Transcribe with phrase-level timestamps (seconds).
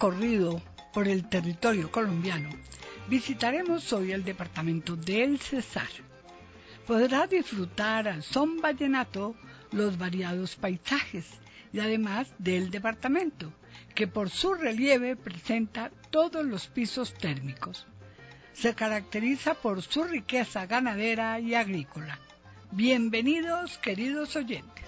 [0.00, 0.62] recorrido
[0.94, 2.48] por el territorio colombiano,
[3.08, 5.90] visitaremos hoy el departamento del Cesar.
[6.86, 9.34] Podrá disfrutar al son vallenato
[9.72, 11.26] los variados paisajes
[11.70, 13.52] y además del departamento,
[13.94, 17.86] que por su relieve presenta todos los pisos térmicos.
[18.54, 22.18] Se caracteriza por su riqueza ganadera y agrícola.
[22.70, 24.86] Bienvenidos, queridos oyentes.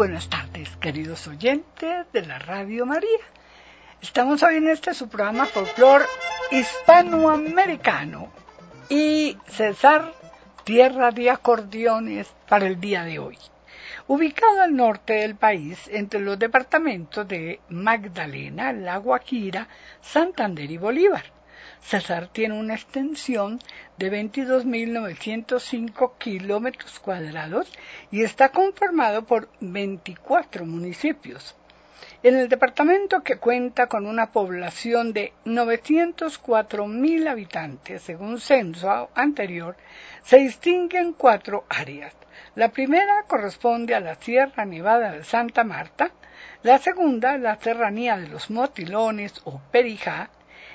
[0.00, 3.20] Buenas tardes, queridos oyentes de la Radio María.
[4.00, 6.06] Estamos hoy en este su programa Folklore
[6.50, 8.32] Hispanoamericano
[8.88, 10.14] y César,
[10.64, 13.36] Tierra de Acordeones para el día de hoy.
[14.06, 19.68] Ubicado al norte del país, entre los departamentos de Magdalena, La Guajira,
[20.00, 21.24] Santander y Bolívar.
[21.82, 23.58] César tiene una extensión
[23.96, 27.72] de 22.905 kilómetros cuadrados
[28.10, 31.56] y está conformado por 24 municipios.
[32.22, 39.76] En el departamento que cuenta con una población de 904.000 habitantes, según censo anterior,
[40.22, 42.12] se distinguen cuatro áreas.
[42.56, 46.10] La primera corresponde a la Sierra Nevada de Santa Marta,
[46.62, 50.28] la segunda la Serranía de los Motilones o Perijá,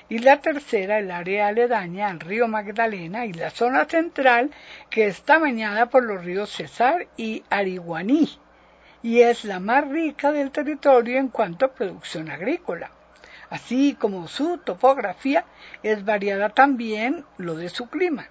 [0.08, 4.50] y la tercera el área aledaña al río Magdalena y la zona central
[4.90, 8.38] que está bañada por los ríos Cesar y Ariguaní
[9.02, 12.90] y es la más rica del territorio en cuanto a producción agrícola.
[13.50, 15.44] Así como su topografía
[15.82, 18.28] es variada también lo de su clima.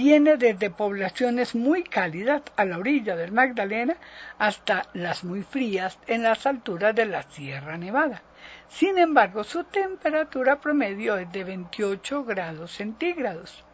[0.00, 3.96] Tiene desde poblaciones muy cálidas a la orilla del Magdalena
[4.38, 8.22] hasta las muy frías en las alturas de la Sierra Nevada.
[8.68, 13.64] Sin embargo, su temperatura promedio es de 28 grados centígrados.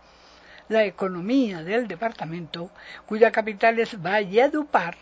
[0.70, 2.70] La economía del departamento,
[3.04, 4.96] cuya capital es Valledupar,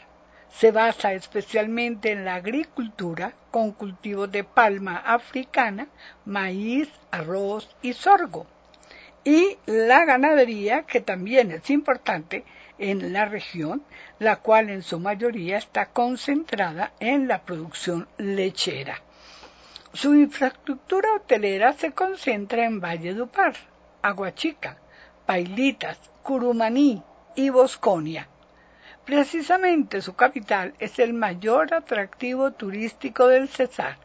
[0.51, 5.87] se basa especialmente en la agricultura con cultivos de palma africana,
[6.25, 8.49] maíz, arroz y sorgo,
[9.25, 12.45] y la ganadería, que también es importante
[12.79, 13.85] en la región,
[14.19, 19.01] la cual en su mayoría está concentrada en la producción lechera.
[19.93, 23.55] Su infraestructura hotelera se concentra en Valledupar,
[24.01, 24.79] Aguachica,
[25.27, 27.03] Pailitas, Curumaní
[27.37, 28.27] y Bosconia.
[29.05, 33.99] Precisamente su capital es el mayor atractivo turístico del Cesar.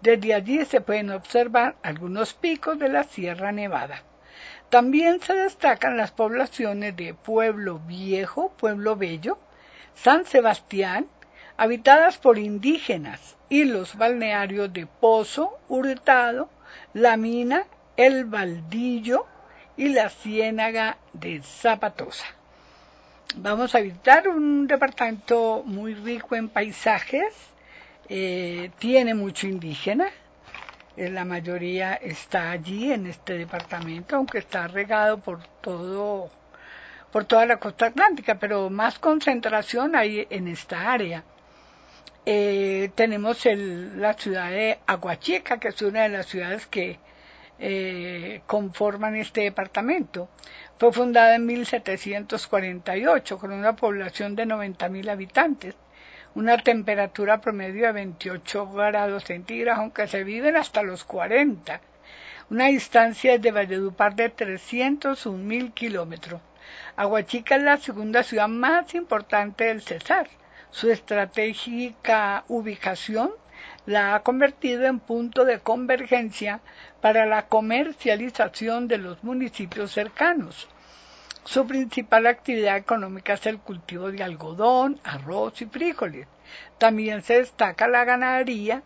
[0.00, 4.02] Desde allí se pueden observar algunos picos de la Sierra Nevada.
[4.70, 9.38] También se destacan las poblaciones de Pueblo Viejo, Pueblo Bello,
[9.94, 11.06] San Sebastián,
[11.56, 16.48] habitadas por indígenas, y los balnearios de Pozo, Hurtado,
[16.94, 17.64] La Mina,
[17.96, 19.26] El Baldillo
[19.76, 22.26] y la Ciénaga de Zapatosa.
[23.36, 27.34] Vamos a visitar un departamento muy rico en paisajes,
[28.08, 30.08] eh, tiene mucho indígena,
[30.96, 36.30] la mayoría está allí en este departamento, aunque está regado por todo
[37.12, 41.24] por toda la costa atlántica, pero más concentración hay en esta área.
[42.26, 46.98] Eh, tenemos la ciudad de Aguachica, que es una de las ciudades que
[47.58, 50.28] eh, conforman este departamento.
[50.78, 55.74] Fue fundada en 1748 con una población de 90.000 habitantes,
[56.36, 61.80] una temperatura promedio de 28 grados centígrados, aunque se viven hasta los 40,
[62.50, 66.42] una distancia de Valledupar de 301.000 kilómetros.
[66.94, 70.28] Aguachica es la segunda ciudad más importante del Cesar.
[70.70, 73.30] Su estratégica ubicación
[73.86, 76.60] la ha convertido en punto de convergencia
[77.00, 80.68] para la comercialización de los municipios cercanos.
[81.46, 86.26] Su principal actividad económica es el cultivo de algodón, arroz y frijoles.
[86.76, 88.82] También se destaca la ganadería,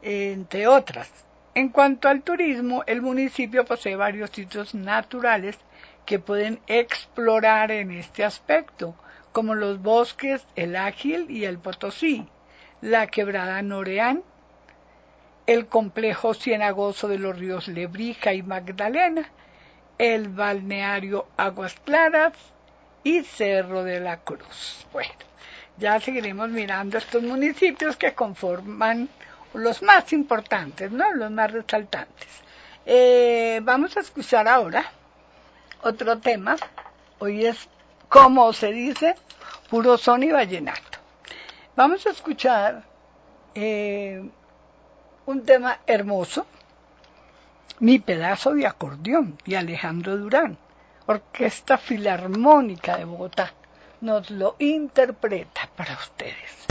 [0.00, 1.10] entre otras.
[1.54, 5.58] En cuanto al turismo, el municipio posee varios sitios naturales
[6.06, 8.94] que pueden explorar en este aspecto,
[9.32, 12.26] como los bosques El Ágil y el Potosí,
[12.80, 14.22] la quebrada Noreán,
[15.46, 19.30] el complejo cienagoso de los ríos Lebrija y Magdalena,
[19.98, 22.32] el balneario Aguas Claras
[23.02, 24.86] y Cerro de la Cruz.
[24.92, 25.12] Bueno,
[25.78, 29.08] ya seguiremos mirando estos municipios que conforman
[29.54, 31.12] los más importantes, ¿no?
[31.12, 32.28] Los más resaltantes.
[32.84, 34.84] Eh, vamos a escuchar ahora
[35.82, 36.56] otro tema.
[37.18, 37.68] Hoy es,
[38.08, 39.14] como se dice,
[39.70, 40.98] puro son y vallenato.
[41.74, 42.84] Vamos a escuchar
[43.54, 44.22] eh,
[45.26, 46.46] un tema hermoso,
[47.78, 50.56] Mi pedazo de acordeón, de Alejandro Durán,
[51.04, 53.52] Orquesta Filarmónica de Bogotá,
[54.00, 56.66] nos lo interpreta para ustedes.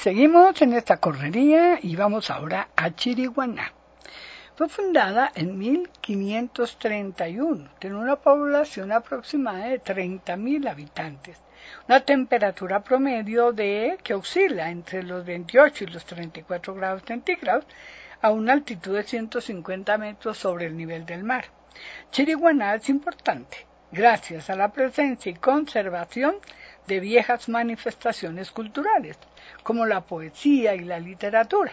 [0.00, 3.70] Seguimos en esta correría y vamos ahora a Chiriguaná.
[4.56, 11.42] Fue fundada en 1531, tiene una población aproximada de 30.000 habitantes,
[11.86, 17.66] una temperatura promedio de que oscila entre los 28 y los 34 grados centígrados
[18.22, 21.44] a una altitud de 150 metros sobre el nivel del mar.
[22.10, 26.36] Chiriguaná es importante gracias a la presencia y conservación
[26.90, 29.16] de viejas manifestaciones culturales,
[29.62, 31.72] como la poesía y la literatura.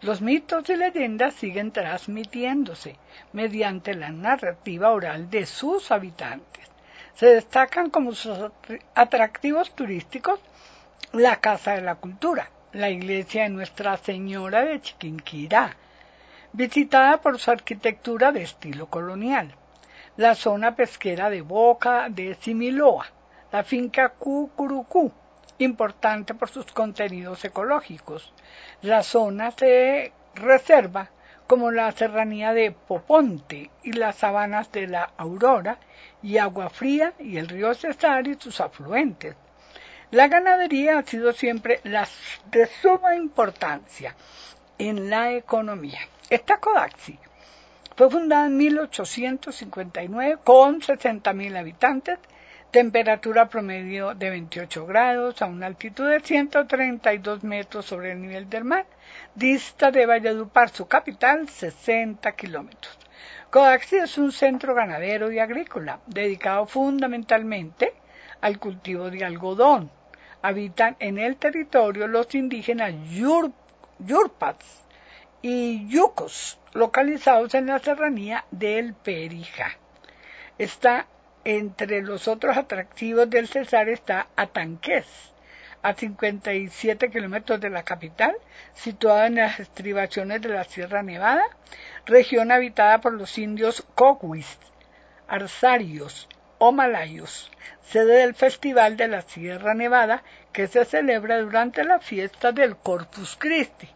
[0.00, 2.96] Los mitos y leyendas siguen transmitiéndose
[3.32, 6.66] mediante la narrativa oral de sus habitantes.
[7.14, 8.36] Se destacan como sus
[8.96, 10.40] atractivos turísticos
[11.12, 15.76] la Casa de la Cultura, la iglesia de Nuestra Señora de Chiquinquirá,
[16.52, 19.54] visitada por su arquitectura de estilo colonial,
[20.16, 23.06] la zona pesquera de Boca de Similoa,
[23.52, 25.12] la finca Cucurucú,
[25.58, 28.32] importante por sus contenidos ecológicos.
[28.80, 31.10] La zona se reserva
[31.46, 35.78] como la serranía de Poponte y las sabanas de la Aurora
[36.22, 39.36] y Agua Fría y el río Cesar y sus afluentes.
[40.10, 44.16] La ganadería ha sido siempre de suma importancia
[44.78, 46.00] en la economía.
[46.30, 47.18] Esta Codaxi
[47.96, 52.18] fue fundada en 1859 con 60.000 habitantes
[52.72, 58.64] temperatura promedio de 28 grados a una altitud de 132 metros sobre el nivel del
[58.64, 58.86] mar,
[59.34, 62.98] dista de Valledupar, su capital, 60 kilómetros.
[63.50, 67.92] Codaxi es un centro ganadero y agrícola, dedicado fundamentalmente
[68.40, 69.90] al cultivo de algodón.
[70.40, 72.94] Habitan en el territorio los indígenas
[73.98, 74.82] Yurpats
[75.42, 79.76] y Yucos, localizados en la serranía del Perija.
[80.56, 81.06] Está
[81.44, 85.06] entre los otros atractivos del Cesar está Atanques,
[85.82, 88.36] a 57 kilómetros de la capital,
[88.74, 91.44] situada en las estribaciones de la Sierra Nevada,
[92.06, 94.58] región habitada por los indios Coquis,
[95.26, 97.50] Arsarios o Malayos,
[97.82, 100.22] sede del Festival de la Sierra Nevada
[100.52, 103.88] que se celebra durante la fiesta del Corpus Christi.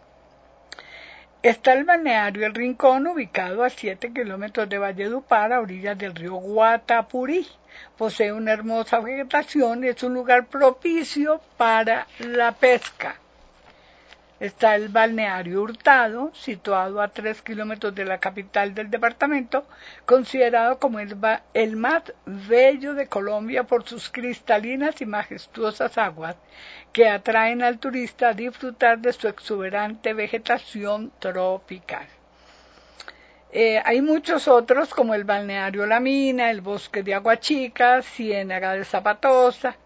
[1.46, 6.34] Está el balneario El Rincón, ubicado a 7 kilómetros de Valledupar, a orillas del río
[6.34, 7.46] Guatapurí.
[7.96, 13.20] Posee una hermosa vegetación y es un lugar propicio para la pesca.
[14.38, 19.66] Está el balneario Hurtado, situado a 3 kilómetros de la capital del departamento,
[20.04, 21.16] considerado como el,
[21.76, 26.36] más bello de Colombia por sus cristalinas y majestuosas aguas
[26.92, 32.06] que atraen al turista a disfrutar de su exuberante vegetación tropical.
[33.52, 38.84] Eh, hay muchos otros como el balneario La Mina, el bosque de Aguachica, Ciénaga de
[38.84, 39.76] Zapatosa,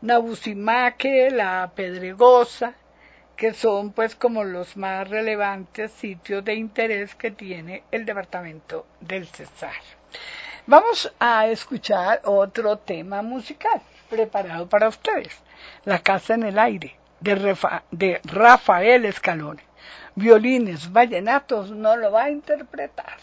[0.00, 2.74] Nabusimaque, La Pedregosa,
[3.36, 9.26] que son pues como los más relevantes sitios de interés que tiene el departamento del
[9.26, 9.72] Cesar.
[10.66, 15.32] Vamos a escuchar otro tema musical preparado para ustedes.
[15.84, 17.56] La casa en el aire, de,
[17.90, 19.64] de Rafael Escalone.
[20.14, 23.16] Violines, vallenatos, no lo va a interpretar.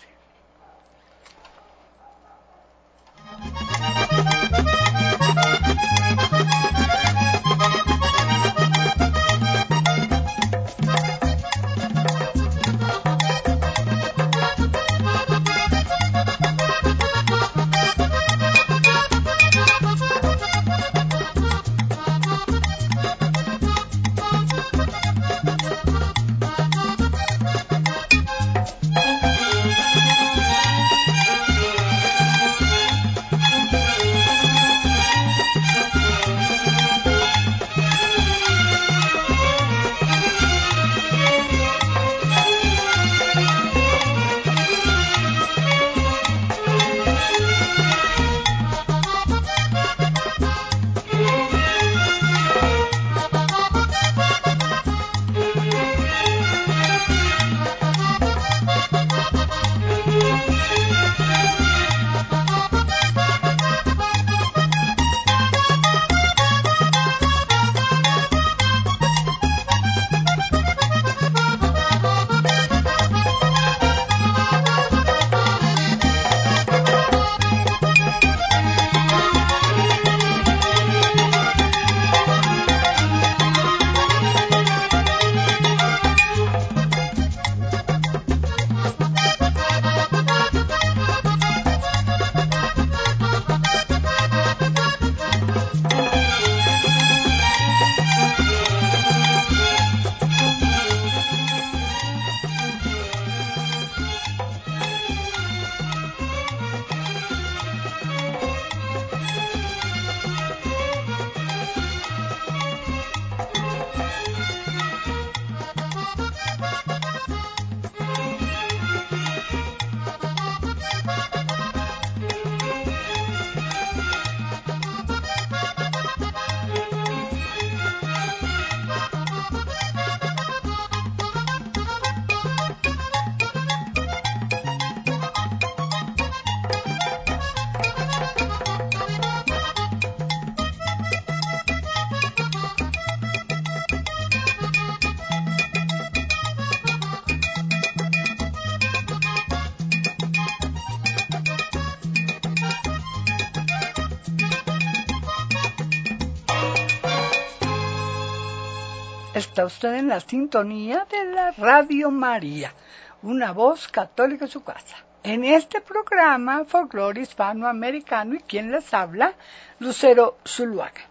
[159.35, 162.73] Está usted en la sintonía de la Radio María,
[163.21, 164.97] una voz católica en su casa.
[165.21, 169.35] En este programa Folklore Hispanoamericano y quien les habla,
[169.77, 171.01] Lucero Zuluaga.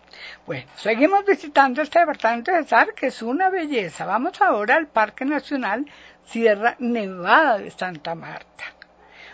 [0.46, 4.04] Bueno, seguimos visitando este departamento de Sar, que es una belleza.
[4.04, 5.86] Vamos ahora al Parque Nacional
[6.24, 8.64] Sierra Nevada de Santa Marta,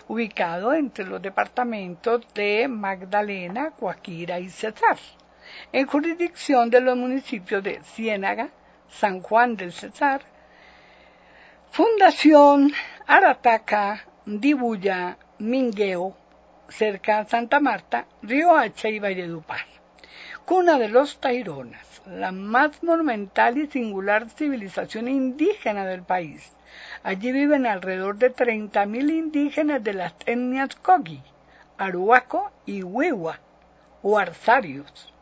[0.09, 4.99] ubicado entre los departamentos de Magdalena, Guajira y Cesar,
[5.73, 8.51] en jurisdicción de los municipios de Ciénaga,
[8.99, 10.23] San Juan del Cesar,
[11.71, 12.73] Fundación,
[13.07, 16.17] Arataca, Dibuya, Mingueo,
[16.69, 19.75] cerca de Santa Marta, Río Hacha y Valledupar
[20.45, 26.53] cuna de los Taironas, la más monumental y singular civilización indígena del país.
[27.03, 31.23] Allí viven alrededor de 30.000 indígenas de las etnias Kogi,
[31.79, 33.41] Aruaco y Huehua,
[34.03, 35.14] o Arsarios.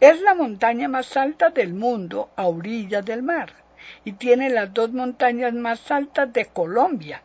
[0.00, 3.52] Es la montaña más alta del mundo a orillas del mar
[4.04, 7.22] y tiene las dos montañas más altas de Colombia,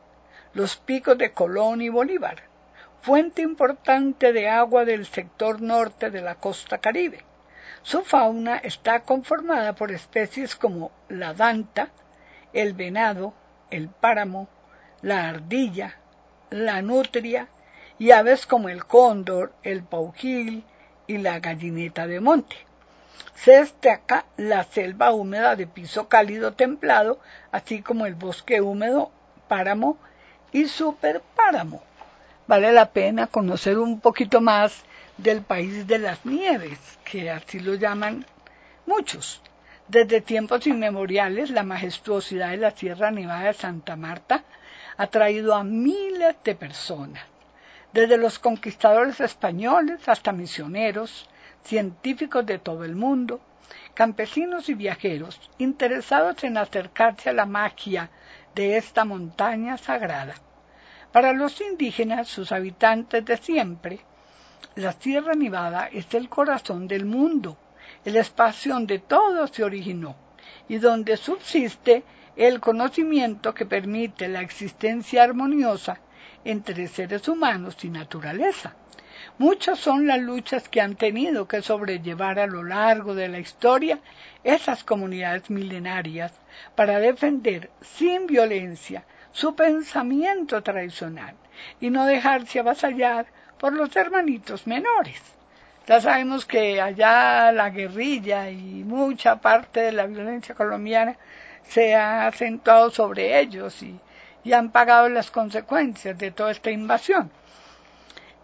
[0.54, 2.44] los picos de Colón y Bolívar,
[3.02, 7.24] fuente importante de agua del sector norte de la costa caribe.
[7.84, 11.90] Su fauna está conformada por especies como la danta,
[12.54, 13.34] el venado,
[13.72, 14.50] el páramo,
[15.02, 15.98] la ardilla,
[16.50, 17.48] la nutria
[17.98, 20.64] y aves como el cóndor, el paujil
[21.08, 22.56] y la gallineta de monte.
[23.36, 27.20] Se destaca la selva húmeda de piso cálido templado,
[27.52, 29.12] así como el bosque húmedo,
[29.48, 29.98] páramo
[30.52, 31.82] y superpáramo.
[32.48, 34.84] Vale la pena conocer un poquito más
[35.18, 38.26] del país de las nieves, que así lo llaman
[38.86, 39.42] muchos.
[39.88, 44.44] Desde tiempos inmemoriales, la majestuosidad de la Sierra Nevada de Santa Marta
[44.98, 47.24] ha traído a miles de personas,
[47.94, 51.30] desde los conquistadores españoles hasta misioneros,
[51.64, 53.42] científicos de todo el mundo,
[53.94, 58.10] campesinos y viajeros interesados en acercarse a la magia
[58.56, 60.36] de esta montaña sagrada.
[61.12, 64.00] Para los indígenas, sus habitantes de siempre,
[64.76, 67.58] la Sierra Nevada es el corazón del mundo,
[68.06, 70.16] el espacio donde todo se originó
[70.70, 72.04] y donde subsiste
[72.38, 76.00] el conocimiento que permite la existencia armoniosa
[76.46, 78.74] entre seres humanos y naturaleza.
[79.38, 84.00] Muchas son las luchas que han tenido que sobrellevar a lo largo de la historia
[84.44, 86.34] esas comunidades milenarias
[86.76, 91.36] para defender sin violencia su pensamiento tradicional
[91.80, 93.26] y no dejarse avasallar
[93.58, 95.22] por los hermanitos menores.
[95.88, 101.18] Ya sabemos que allá la guerrilla y mucha parte de la violencia colombiana
[101.64, 104.00] se ha acentuado sobre ellos y,
[104.52, 107.32] han pagado las consecuencias de toda esta invasión.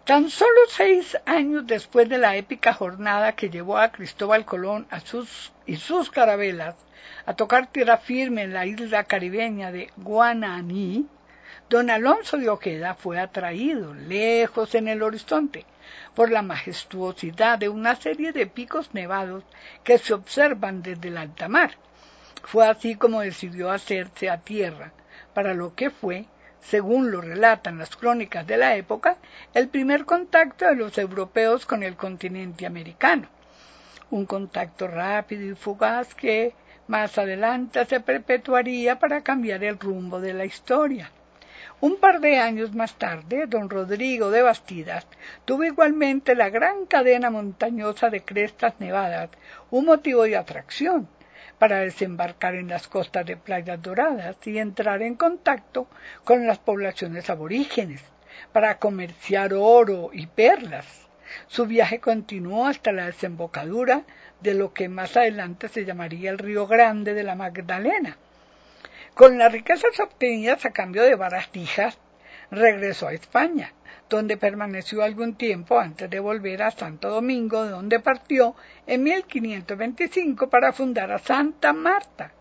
[0.04, 5.00] Tan solo seis años después de la épica jornada que llevó a Cristóbal Colón a
[5.00, 6.76] sus, y sus carabelas
[7.26, 11.06] a tocar tierra firme en la isla caribeña de Guananí,
[11.68, 15.66] Don Alonso de Ojeda fue atraído lejos en el horizonte
[16.14, 19.44] por la majestuosidad de una serie de picos nevados
[19.84, 21.72] que se observan desde el alta mar.
[22.42, 24.92] Fue así como decidió hacerse a tierra,
[25.38, 26.24] para lo que fue,
[26.60, 29.18] según lo relatan las crónicas de la época,
[29.54, 33.28] el primer contacto de los europeos con el continente americano.
[34.10, 36.54] Un contacto rápido y fugaz que
[36.88, 41.12] más adelante se perpetuaría para cambiar el rumbo de la historia.
[41.80, 45.06] Un par de años más tarde, don Rodrigo de Bastidas
[45.44, 49.30] tuvo igualmente la gran cadena montañosa de crestas nevadas,
[49.70, 51.08] un motivo de atracción
[51.58, 55.88] para desembarcar en las costas de Playas Doradas y entrar en contacto
[56.24, 58.02] con las poblaciones aborígenes,
[58.52, 61.08] para comerciar oro y perlas.
[61.46, 64.02] Su viaje continuó hasta la desembocadura
[64.40, 68.16] de lo que más adelante se llamaría el Río Grande de la Magdalena,
[69.14, 71.98] con las riquezas obtenidas a cambio de baratijas,
[72.50, 73.72] regresó a España,
[74.08, 78.54] donde permaneció algún tiempo antes de volver a Santo Domingo, de donde partió
[78.86, 82.32] en 1525 para fundar a Santa Marta,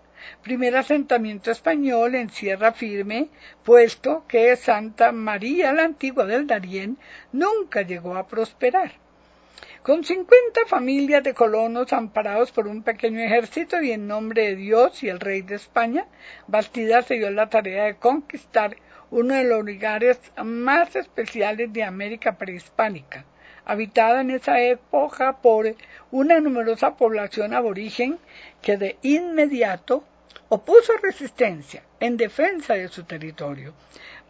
[0.41, 3.30] primer asentamiento español en Sierra Firme,
[3.63, 6.97] puesto que Santa María la Antigua del Darién
[7.32, 8.93] nunca llegó a prosperar.
[9.84, 15.01] Con cincuenta familias de colonos amparados por un pequeño ejército y en nombre de Dios
[15.01, 16.06] y el rey de España,
[16.47, 18.75] Bastida se dio la tarea de conquistar
[19.12, 23.26] uno de los lugares más especiales de América prehispánica,
[23.65, 25.76] habitada en esa época por
[26.12, 28.17] una numerosa población aborigen
[28.62, 30.04] que de inmediato
[30.50, 33.74] opuso resistencia en defensa de su territorio.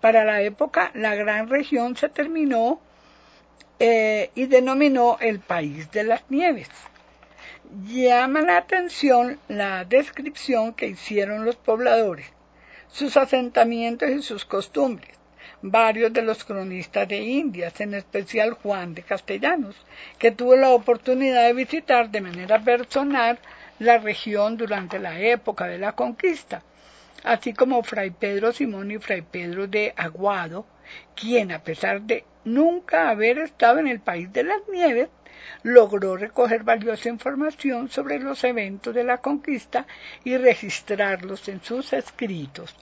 [0.02, 2.80] Para la época, la gran región se terminó
[3.80, 6.70] eh, y denominó el país de las nieves.
[7.86, 12.28] llama la atención la descripción que hicieron los pobladores,
[12.90, 15.18] sus asentamientos y sus costumbres.
[15.62, 19.76] Varios de los cronistas de Indias, en especial Juan de Castellanos,
[20.20, 23.40] que tuvo la oportunidad de visitar de manera personal
[23.80, 26.64] la región durante la época de la conquista,
[27.24, 30.66] así como Fray Pedro Simón y Fray Pedro de Aguado,
[31.16, 35.10] quien, a pesar de nunca haber estado en el país de las nieves,
[35.64, 39.86] logró recoger valiosa información sobre los eventos de la conquista
[40.24, 42.76] y registrarlos en sus escritos.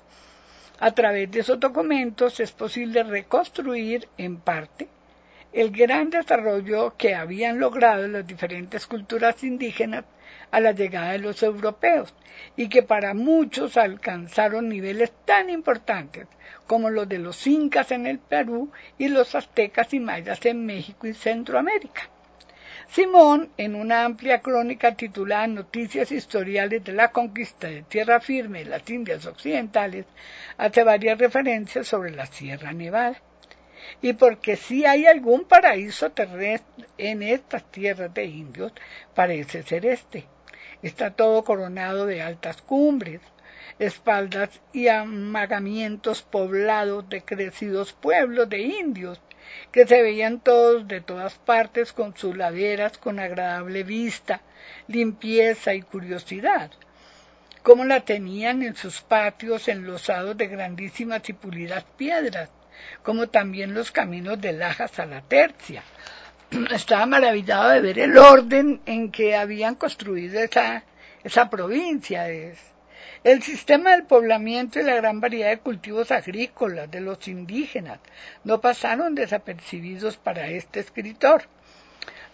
[0.79, 4.89] A través de esos documentos es posible reconstruir, en parte,
[5.53, 10.03] el gran desarrollo que habían logrado las diferentes culturas indígenas
[10.51, 12.13] a la llegada de los europeos
[12.57, 16.27] y que para muchos alcanzaron niveles tan importantes
[16.67, 21.07] como los de los incas en el Perú y los aztecas y mayas en México
[21.07, 22.09] y Centroamérica.
[22.87, 28.69] Simón, en una amplia crónica titulada Noticias historiales de la conquista de tierra firme de
[28.69, 30.05] las Indias Occidentales,
[30.57, 33.21] hace varias referencias sobre la Sierra Nevada.
[34.01, 38.71] Y porque si hay algún paraíso terrestre en estas tierras de indios,
[39.13, 40.25] parece ser este.
[40.81, 43.21] Está todo coronado de altas cumbres,
[43.79, 49.19] espaldas y amagamientos poblados de crecidos pueblos de indios,
[49.71, 54.41] que se veían todos de todas partes con sus laderas con agradable vista,
[54.87, 56.71] limpieza y curiosidad,
[57.63, 62.49] como la tenían en sus patios enlosados de grandísimas y pulidas piedras,
[63.03, 65.83] como también los caminos de Lajas a la Tercia.
[66.71, 70.83] Estaba maravillado de ver el orden en que habían construido esa,
[71.23, 72.27] esa provincia.
[73.25, 77.99] El sistema del poblamiento y la gran variedad de cultivos agrícolas de los indígenas
[78.43, 81.45] no pasaron desapercibidos para este escritor.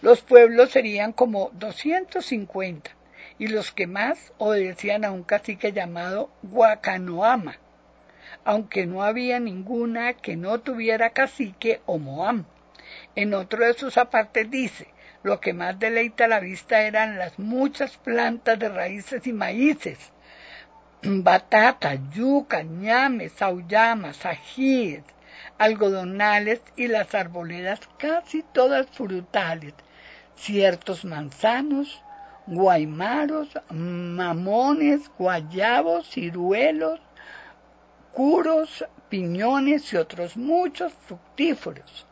[0.02, 2.90] Los pueblos serían como 250
[3.38, 7.56] y los que más obedecían a un cacique llamado Guacanoama,
[8.44, 12.44] aunque no había ninguna que no tuviera cacique o moam.
[13.14, 14.88] En otro de sus apartes dice,
[15.22, 20.12] lo que más deleita la vista eran las muchas plantas de raíces y maíces,
[21.02, 25.02] batata, yuca, ñames, sauyamas, ajíes,
[25.58, 29.74] algodonales y las arboledas casi todas frutales,
[30.36, 32.00] ciertos manzanos,
[32.46, 37.00] guaymaros, mamones, guayabos, ciruelos,
[38.12, 42.06] curos, piñones y otros muchos fructíferos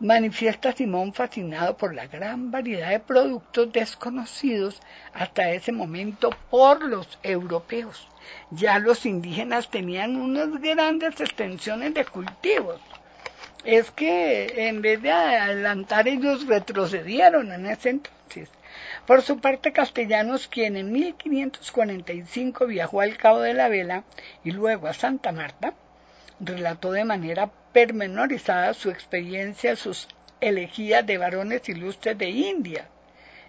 [0.00, 4.80] manifiesta Simón fascinado por la gran variedad de productos desconocidos
[5.12, 8.08] hasta ese momento por los europeos.
[8.50, 12.80] Ya los indígenas tenían unas grandes extensiones de cultivos.
[13.64, 18.50] Es que en vez de adelantar ellos retrocedieron en ese entonces.
[19.06, 24.04] Por su parte, Castellanos, quien en 1545 viajó al Cabo de la Vela
[24.44, 25.74] y luego a Santa Marta,
[26.38, 30.08] relató de manera permenorizada su experiencia, sus
[30.40, 32.88] elegías de varones ilustres de India.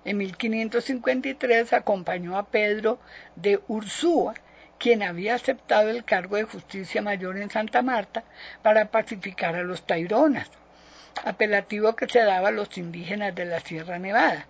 [0.05, 2.99] En 1553 acompañó a Pedro
[3.35, 4.35] de Ursúa,
[4.77, 8.23] quien había aceptado el cargo de justicia mayor en Santa Marta
[8.61, 10.51] para pacificar a los taironas,
[11.25, 14.45] apelativo que se daba a los indígenas de la Sierra Nevada,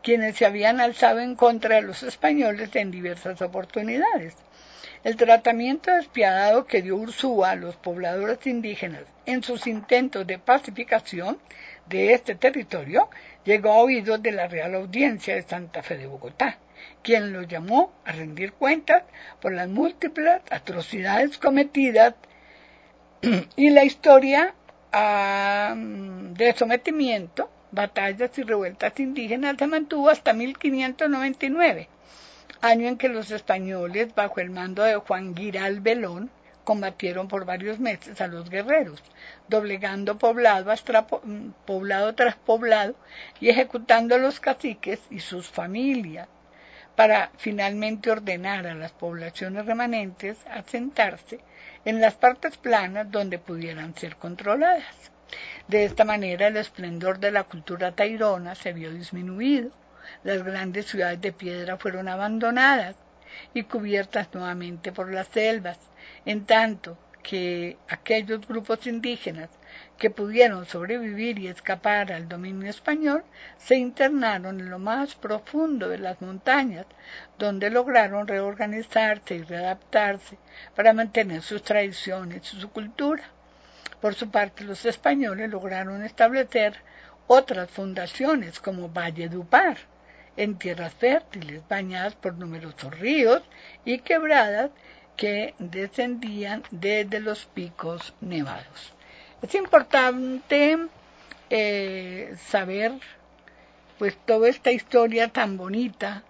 [0.00, 4.36] quienes se habían alzado en contra de los españoles en diversas oportunidades.
[5.04, 11.38] El tratamiento despiadado que dio Ursúa a los pobladores indígenas en sus intentos de pacificación
[11.86, 13.10] de este territorio
[13.44, 16.56] llegó a oídos de la Real Audiencia de Santa Fe de Bogotá,
[17.02, 19.02] quien lo llamó a rendir cuentas
[19.42, 22.14] por las múltiples atrocidades cometidas
[23.56, 24.54] y la historia
[24.90, 31.88] de sometimiento, batallas y revueltas indígenas se mantuvo hasta 1599
[32.64, 36.30] año en que los españoles, bajo el mando de Juan Giral Belón,
[36.64, 39.02] combatieron por varios meses a los guerreros,
[39.48, 40.72] doblegando poblado,
[41.66, 42.94] poblado tras poblado
[43.38, 46.26] y ejecutando a los caciques y sus familias,
[46.96, 51.40] para finalmente ordenar a las poblaciones remanentes a sentarse
[51.84, 55.12] en las partes planas donde pudieran ser controladas.
[55.68, 59.70] De esta manera el esplendor de la cultura tairona se vio disminuido
[60.22, 62.96] las grandes ciudades de piedra fueron abandonadas
[63.52, 65.78] y cubiertas nuevamente por las selvas,
[66.24, 69.48] en tanto que aquellos grupos indígenas
[69.98, 73.24] que pudieron sobrevivir y escapar al dominio español
[73.56, 76.86] se internaron en lo más profundo de las montañas,
[77.38, 80.36] donde lograron reorganizarse y readaptarse
[80.76, 83.24] para mantener sus tradiciones y su cultura.
[84.02, 86.76] Por su parte, los españoles lograron establecer
[87.26, 89.78] otras fundaciones como Valle Dupar,
[90.36, 93.42] en tierras fértiles, bañadas por numerosos ríos
[93.84, 94.70] y quebradas
[95.16, 98.92] que descendían desde los picos nevados.
[99.42, 100.78] Es importante
[101.50, 102.92] eh, saber
[103.98, 106.24] pues toda esta historia tan bonita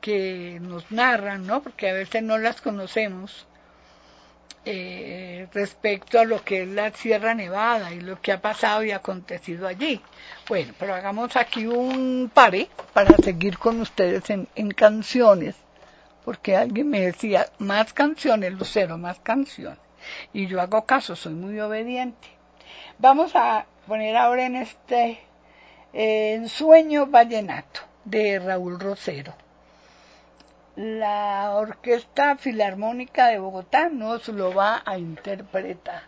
[0.00, 1.62] que nos narran, ¿no?
[1.62, 3.46] Porque a veces no las conocemos
[4.64, 8.90] eh, respecto a lo que es la Sierra Nevada y lo que ha pasado y
[8.90, 10.00] acontecido allí.
[10.48, 15.54] Bueno, pero hagamos aquí un pare para seguir con ustedes en, canciones,
[16.24, 19.78] porque alguien me decía, más canciones, Lucero, más canciones.
[20.32, 22.28] Y yo hago caso, soy muy obediente.
[22.98, 25.20] Vamos a poner ahora en este
[26.48, 29.47] Sueño Vallenato de Raúl Rosero
[30.78, 36.02] la Orquesta Filarmónica de Bogotá nos lo va a interpretar.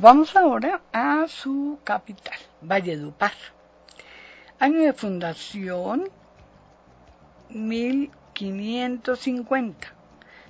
[0.00, 3.34] Vamos ahora a su capital, Valledupar.
[4.58, 6.08] Año de fundación
[7.50, 9.92] 1550.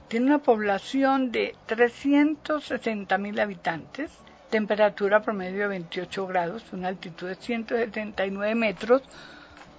[0.07, 4.13] Tiene una población de 360.000 habitantes,
[4.51, 9.03] temperatura promedio de 28 grados, una altitud de 179 metros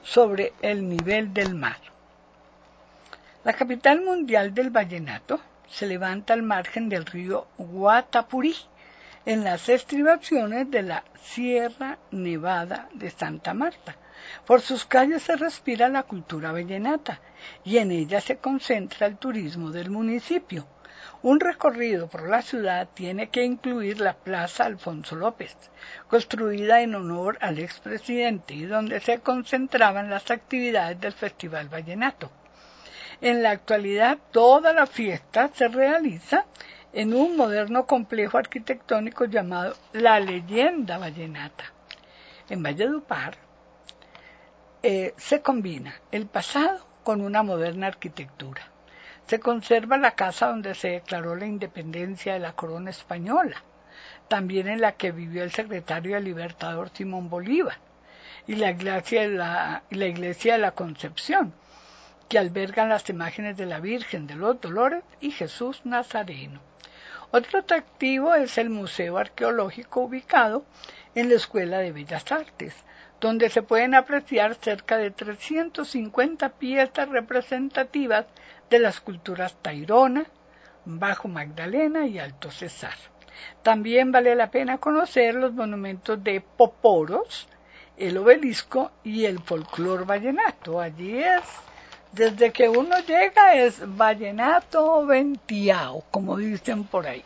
[0.04, 1.78] sobre el nivel del mar.
[3.46, 8.54] La capital mundial del vallenato se levanta al margen del río Guatapurí,
[9.26, 13.96] en las estribaciones de la Sierra Nevada de Santa Marta.
[14.46, 17.20] Por sus calles se respira la cultura vallenata
[17.64, 20.68] y en ella se concentra el turismo del municipio.
[21.24, 25.56] Un recorrido por la ciudad tiene que incluir la Plaza Alfonso López,
[26.08, 32.32] construida en honor al expresidente y donde se concentraban las actividades del Festival Vallenato.
[33.22, 36.46] En la actualidad toda la fiesta se realiza
[36.94, 41.66] en un moderno complejo arquitectónico llamado La Leyenda Vallenata.
[42.50, 43.38] En Valledupar
[44.84, 48.64] eh, se combina el pasado con una moderna arquitectura.
[49.26, 53.64] Se conserva la casa donde se declaró la independencia de la corona española,
[54.28, 57.78] también en la que vivió el secretario del Libertador Simón Bolívar,
[58.48, 61.54] y la iglesia de la, la, iglesia de la Concepción,
[62.28, 66.71] que albergan las imágenes de la Virgen de los Dolores y Jesús Nazareno.
[67.34, 70.66] Otro atractivo es el Museo Arqueológico ubicado
[71.16, 72.76] en la Escuela de Bellas Artes,
[73.22, 78.26] donde se pueden apreciar cerca de 350 piezas representativas
[78.70, 80.26] de las culturas Tairona,
[80.84, 82.96] Bajo Magdalena y Alto Cesar.
[83.64, 87.48] También vale la pena conocer los monumentos de Poporos,
[87.96, 90.82] el obelisco y el folclor vallenato.
[90.82, 91.44] Allí es
[92.12, 97.24] desde que uno llega es vallenato ventiao, como dicen por ahí.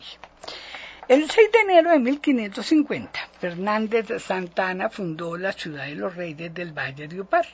[1.08, 6.54] El 6 de enero de 1550, Fernández de Santana fundó la ciudad de los Reyes
[6.54, 7.48] del Valle de Upar,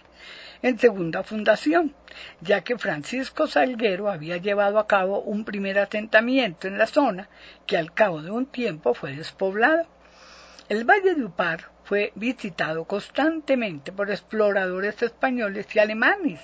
[0.62, 1.94] en segunda fundación,
[2.42, 7.30] ya que Francisco Salguero había llevado a cabo un primer asentamiento en la zona
[7.66, 9.88] que al cabo de un tiempo fue despoblado.
[10.70, 16.40] El Valle de Upar fue visitado constantemente por exploradores españoles y alemanes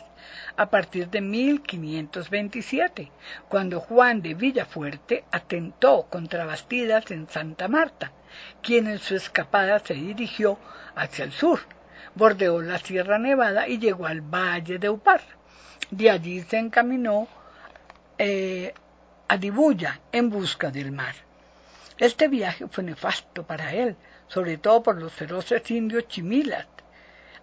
[0.57, 3.11] a partir de 1527,
[3.47, 8.11] cuando Juan de Villafuerte atentó contra Bastidas en Santa Marta,
[8.63, 10.57] quien en su escapada se dirigió
[10.95, 11.59] hacia el sur,
[12.15, 15.21] bordeó la Sierra Nevada y llegó al Valle de Upar.
[15.91, 17.27] De allí se encaminó
[18.17, 18.73] eh,
[19.27, 21.13] a Dibuya en busca del mar.
[21.99, 23.95] Este viaje fue nefasto para él,
[24.27, 26.65] sobre todo por los feroces indios chimilas,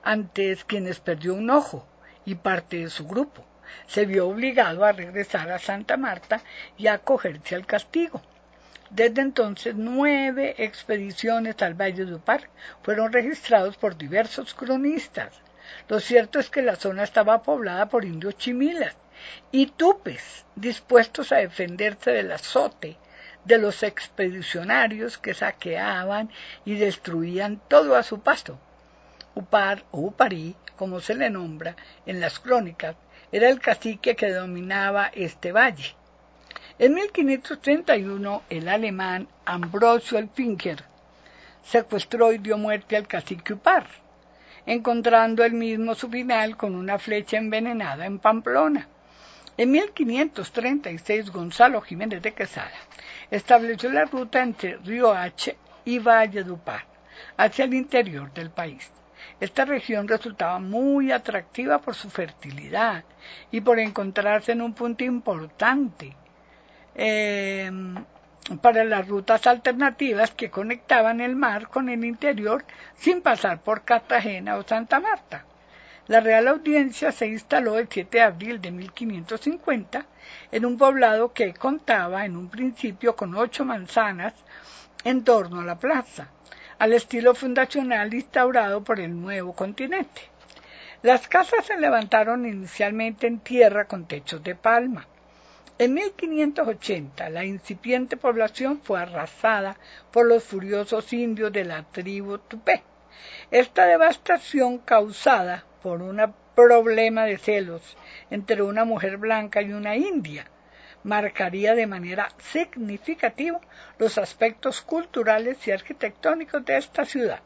[0.03, 1.87] antes quienes perdió un ojo
[2.25, 3.45] y parte de su grupo.
[3.87, 6.41] Se vio obligado a regresar a Santa Marta
[6.77, 8.23] y a acogerse al castigo.
[8.91, 12.49] Desde entonces, nueve expediciones al Valle de Upar
[12.83, 15.33] fueron registrados por diversos cronistas.
[15.89, 18.95] Lo cierto es que la zona estaba poblada por indios chimilas
[19.51, 22.99] y tupes dispuestos a defenderse del azote
[23.45, 26.31] de los expedicionarios que saqueaban
[26.65, 28.59] y destruían todo a su paso.
[29.35, 32.97] Upar o Uparí, como se le nombra en las crónicas,
[33.33, 35.95] era el cacique que dominaba este valle.
[36.79, 40.85] En 1531 el alemán Ambrosio Elfinger
[41.63, 43.87] secuestró y dio muerte al cacique Upar,
[44.67, 48.89] encontrando él mismo su final con una flecha envenenada en Pamplona.
[49.57, 52.73] En 1536 Gonzalo Jiménez de Quesada
[53.31, 56.85] estableció la ruta entre Río H y Valle Upar,
[57.37, 58.91] hacia el interior del país.
[59.41, 63.05] Esta región resultaba muy atractiva por su fertilidad
[63.51, 66.17] y por encontrarse en un punto importante
[66.95, 67.97] em,
[68.63, 72.65] para las rutas alternativas que conectaban el mar con el interior
[72.95, 75.45] sin pasar por Cartagena o Santa Marta.
[76.07, 80.07] La Real Audiencia se instaló el 7 de abril de 1550
[80.53, 84.35] en un poblado que contaba en un principio con ocho manzanas
[85.03, 86.29] en torno a la plaza,
[86.85, 90.21] al estilo fundacional instaurado por el nuevo continente.
[91.01, 95.09] Las casas se levantaron inicialmente en tierra con techos de palma.
[95.79, 99.79] En 1580 la incipiente población fue arrasada
[100.11, 102.83] por los furiosos indios de la tribu Tupé.
[103.51, 106.21] Esta devastación causada por un
[106.55, 107.97] problema de celos
[108.31, 110.45] entre una mujer blanca y una india,
[111.05, 113.61] marcaría de manera significativa
[113.99, 117.41] los aspectos culturales y arquitectónicos de esta ciudad.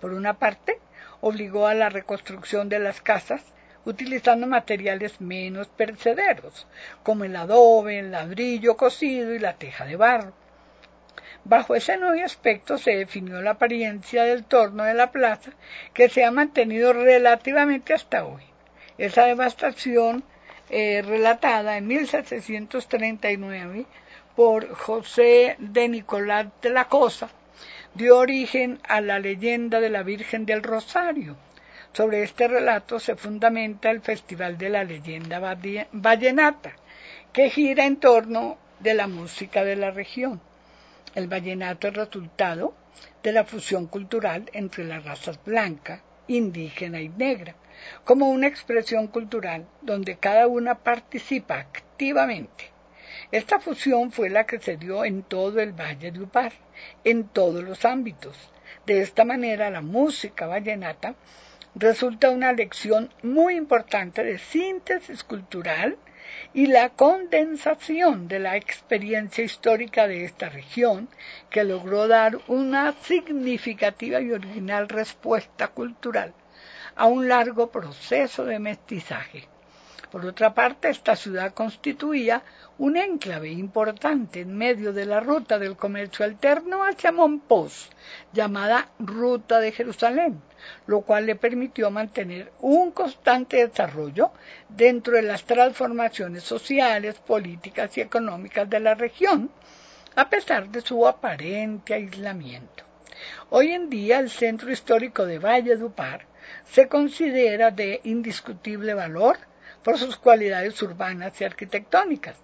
[0.00, 0.78] Por una parte,
[1.20, 3.42] obligó a la reconstrucción de las casas
[3.84, 6.66] utilizando materiales menos perecederos,
[7.02, 10.32] como el adobe, el ladrillo cocido y la teja de barro.
[11.44, 15.50] Bajo ese nuevo aspecto se definió la apariencia del torno de la plaza
[15.92, 18.42] que se ha mantenido relativamente hasta hoy.
[18.96, 20.24] Esa devastación
[20.76, 23.86] eh, relatada en 1739
[24.34, 27.30] por José de Nicolás de la Cosa
[27.94, 31.36] dio origen a la leyenda de la Virgen del Rosario.
[31.92, 35.38] Sobre este relato se fundamenta el Festival de la Leyenda
[35.92, 36.72] Vallenata,
[37.32, 40.40] que gira en torno de la música de la región.
[41.14, 42.74] El vallenato es resultado
[43.22, 47.54] de la fusión cultural entre las razas blanca, indígena y negra,
[48.04, 52.70] como una expresión cultural donde cada una participa activamente.
[53.32, 56.52] Esta fusión fue la que se dio en todo el Valle de Upar,
[57.04, 58.36] en todos los ámbitos.
[58.86, 61.14] De esta manera, la música vallenata
[61.74, 65.96] resulta una lección muy importante de síntesis cultural
[66.52, 71.08] y la condensación de la experiencia histórica de esta región,
[71.50, 76.34] que logró dar una significativa y original respuesta cultural
[76.96, 79.48] a un largo proceso de mestizaje.
[80.14, 82.44] Por otra parte, esta ciudad constituía
[82.78, 87.90] un enclave importante en medio de la ruta del comercio alterno hacia Monpós,
[88.32, 90.40] llamada Ruta de Jerusalén,
[90.86, 94.30] lo cual le permitió mantener un constante desarrollo
[94.68, 99.50] dentro de las transformaciones sociales, políticas y económicas de la región,
[100.14, 102.84] a pesar de su aparente aislamiento.
[103.50, 106.33] Hoy en día el centro histórico de Valle Upar
[106.70, 109.38] se considera de indiscutible valor
[109.82, 112.36] por sus cualidades urbanas y arquitectónicas.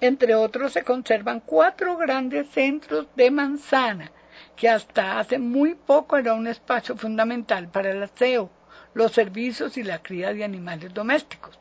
[0.00, 4.10] Entre otros se conservan cuatro grandes centros de manzana,
[4.56, 8.50] que hasta hace muy poco era un espacio fundamental para el aseo,
[8.94, 11.58] los servicios y la cría de animales domésticos.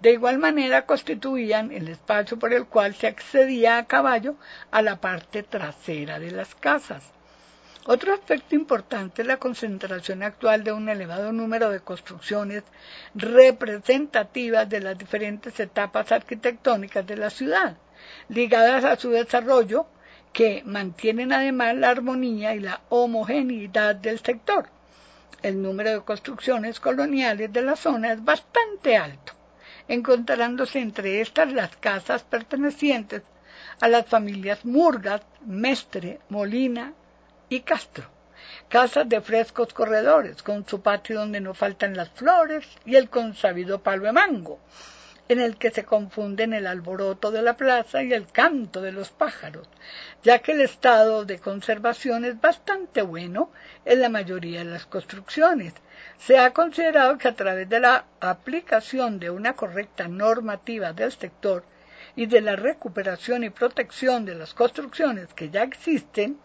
[0.00, 4.36] De igual manera constituían el espacio por el cual se accedía a caballo
[4.70, 7.17] a la parte trasera de las casas.
[7.90, 12.62] Otro aspecto importante es la concentración actual de un elevado número de construcciones
[13.14, 17.78] representativas de las diferentes etapas arquitectónicas de la ciudad,
[18.28, 19.86] ligadas a su desarrollo,
[20.34, 24.68] que mantienen además la armonía y la homogeneidad del sector.
[25.40, 29.32] El número de construcciones coloniales de la zona es bastante alto,
[29.88, 33.22] encontrándose entre estas las casas pertenecientes
[33.80, 36.92] a las familias Murgas, Mestre, Molina,
[37.48, 38.06] y Castro.
[38.68, 43.82] Casas de frescos corredores, con su patio donde no faltan las flores y el consabido
[43.82, 44.58] palo de mango,
[45.28, 49.10] en el que se confunden el alboroto de la plaza y el canto de los
[49.10, 49.68] pájaros,
[50.22, 53.50] ya que el estado de conservación es bastante bueno
[53.84, 55.74] en la mayoría de las construcciones.
[56.18, 61.64] Se ha considerado que a través de la aplicación de una correcta normativa del sector
[62.16, 66.38] y de la recuperación y protección de las construcciones que ya existen,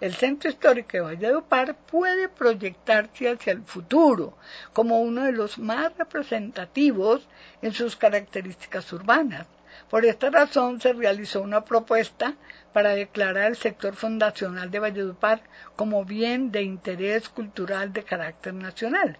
[0.00, 4.36] el centro histórico de Valledupar puede proyectarse hacia el futuro
[4.72, 7.26] como uno de los más representativos
[7.62, 9.46] en sus características urbanas.
[9.88, 12.34] Por esta razón se realizó una propuesta
[12.72, 15.40] para declarar el sector fundacional de Valledupar
[15.76, 19.16] como bien de interés cultural de carácter nacional,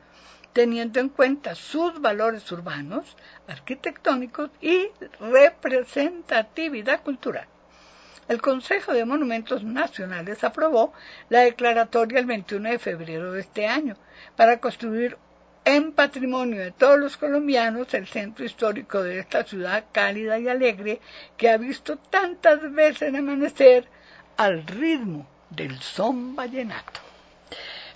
[0.52, 3.16] teniendo en cuenta sus valores urbanos,
[3.46, 4.88] arquitectónicos y
[5.20, 7.46] representatividad cultural.
[8.28, 10.92] El Consejo de Monumentos Nacionales aprobó
[11.28, 13.96] la declaratoria el 21 de febrero de este año
[14.36, 15.16] para construir
[15.64, 21.00] en patrimonio de todos los colombianos el centro histórico de esta ciudad cálida y alegre
[21.36, 23.88] que ha visto tantas veces amanecer
[24.36, 27.00] al ritmo del son vallenato.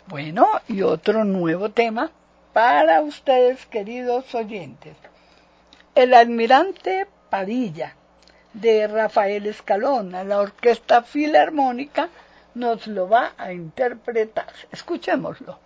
[0.07, 2.11] Bueno, y otro nuevo tema
[2.53, 4.97] para ustedes, queridos oyentes.
[5.95, 7.95] El almirante Padilla
[8.53, 10.25] de Rafael Escalona.
[10.25, 12.09] La Orquesta Filarmónica
[12.55, 14.47] nos lo va a interpretar.
[14.71, 15.59] Escuchémoslo.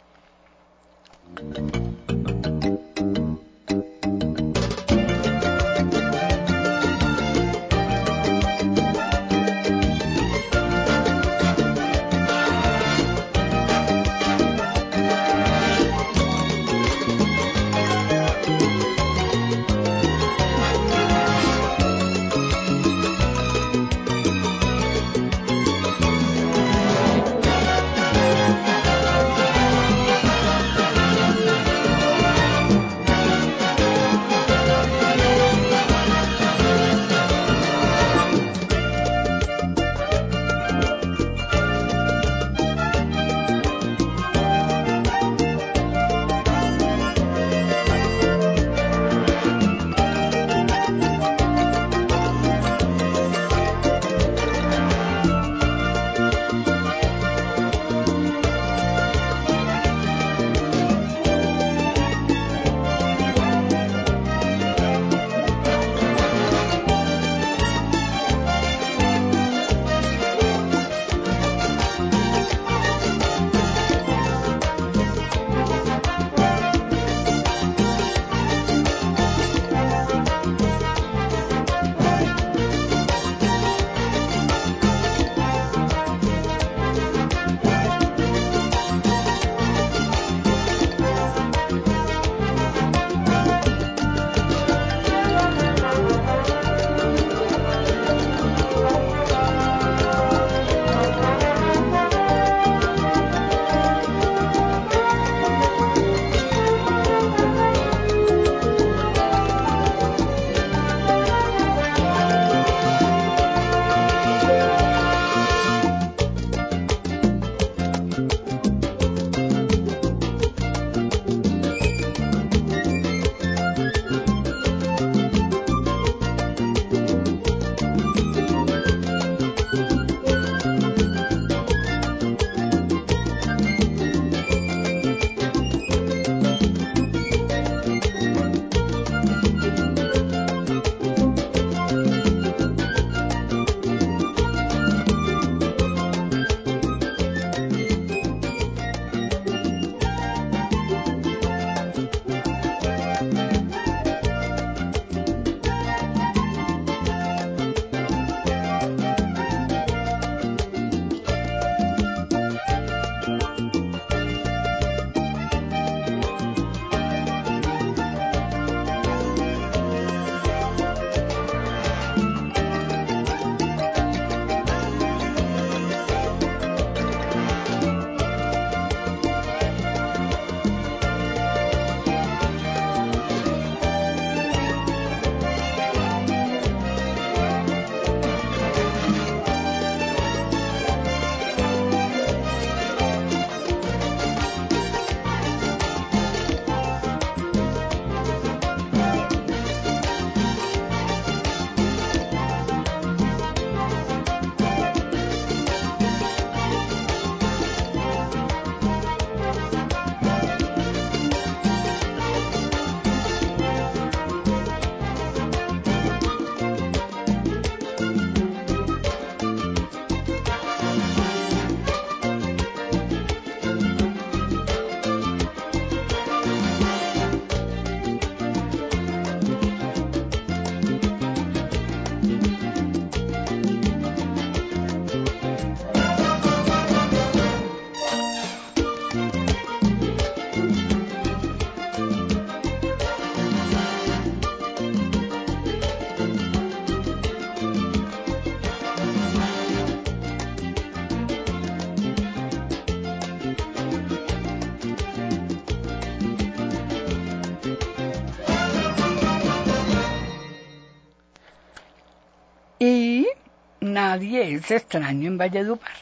[264.24, 265.92] Nadie es extraño en Valledupar.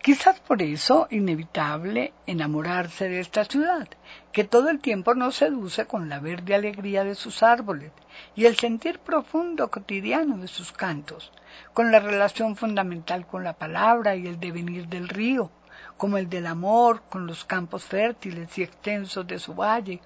[0.00, 3.88] Quizás por eso inevitable enamorarse de esta ciudad,
[4.30, 7.90] que todo el tiempo nos seduce con la verde alegría de sus árboles
[8.36, 11.32] y el sentir profundo cotidiano de sus cantos,
[11.74, 15.50] con la relación fundamental con la palabra y el devenir del río,
[15.96, 20.00] como el del amor con los campos fértiles y extensos de su valle,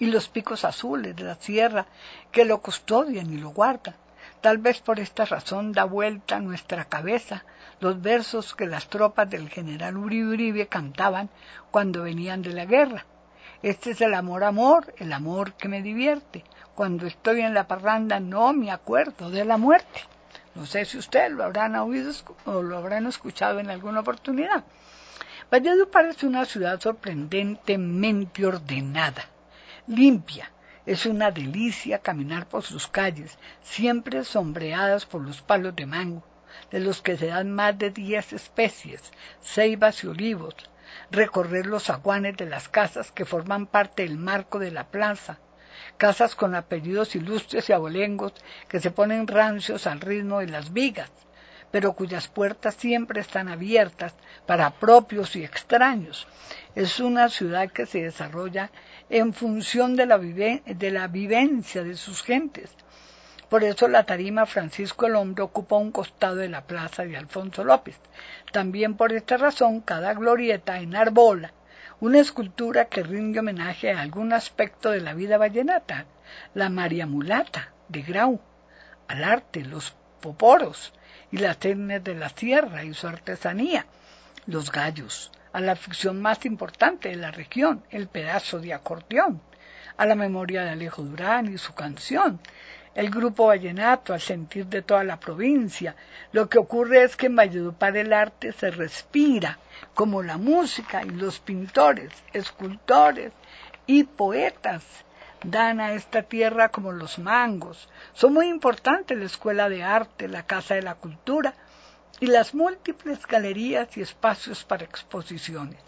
[0.00, 1.86] y los picos azules de la sierra
[2.32, 3.94] que lo custodian y lo guardan.
[4.40, 7.44] Tal vez por esta razón da vuelta a nuestra cabeza
[7.80, 11.28] los versos que las tropas del general Uribe Uribe cantaban
[11.70, 13.04] cuando venían de la guerra.
[13.62, 16.44] Este es el amor amor, el amor que me divierte.
[16.76, 20.00] Cuando estoy en la parranda no me acuerdo de la muerte.
[20.54, 22.12] No sé si ustedes lo habrán oído
[22.44, 24.64] o lo habrán escuchado en alguna oportunidad.
[25.50, 29.24] Valledupar es una ciudad sorprendentemente ordenada,
[29.88, 30.52] limpia.
[30.88, 36.24] Es una delicia caminar por sus calles, siempre sombreadas por los palos de mango,
[36.70, 39.12] de los que se dan más de diez especies,
[39.42, 40.54] ceibas y olivos,
[41.10, 45.38] recorrer los aguanes de las casas que forman parte del marco de la plaza,
[45.98, 48.32] casas con apellidos ilustres y abolengos
[48.66, 51.10] que se ponen rancios al ritmo de las vigas,
[51.70, 54.14] pero cuyas puertas siempre están abiertas
[54.46, 56.26] para propios y extraños.
[56.74, 58.70] Es una ciudad que se desarrolla
[59.10, 62.70] en función de la, de la vivencia de sus gentes.
[63.48, 67.64] Por eso la tarima Francisco el Hombre ocupa un costado de la plaza de Alfonso
[67.64, 67.98] López.
[68.52, 71.52] También por esta razón cada glorieta enarbola
[72.00, 76.06] una escultura que rinde homenaje a algún aspecto de la vida vallenata,
[76.54, 78.40] la María Mulata de Grau,
[79.08, 80.92] al arte, los poporos,
[81.30, 83.86] y las etnias de la sierra y su artesanía,
[84.46, 89.40] los gallos, a la ficción más importante de la región, el pedazo de acordeón,
[89.96, 92.40] a la memoria de Alejo Durán y su canción,
[92.94, 95.94] el grupo vallenato, al sentir de toda la provincia.
[96.32, 99.58] Lo que ocurre es que en Valledupar el arte se respira,
[99.94, 103.32] como la música y los pintores, escultores
[103.86, 104.84] y poetas
[105.44, 107.88] dan a esta tierra como los mangos.
[108.12, 111.54] Son muy importantes la Escuela de Arte, la Casa de la Cultura
[112.20, 115.80] y las múltiples galerías y espacios para exposiciones.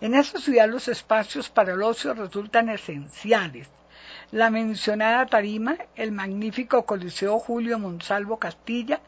[0.00, 3.68] En esa ciudad los espacios para el ocio resultan esenciales.
[4.30, 9.00] La mencionada tarima, el magnífico Coliseo Julio Monsalvo Castilla,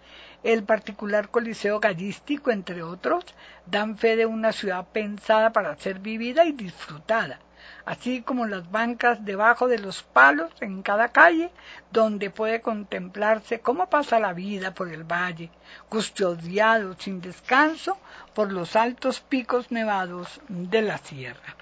[0.42, 3.24] el particular Coliseo Gallístico, entre otros,
[3.66, 7.40] dan fe de una ciudad pensada para ser vivida y disfrutada
[7.84, 11.50] así como las bancas debajo de los palos en cada calle,
[11.90, 15.50] donde puede contemplarse cómo pasa la vida por el valle,
[15.88, 17.98] custodiado sin descanso
[18.34, 21.56] por los altos picos nevados de la sierra.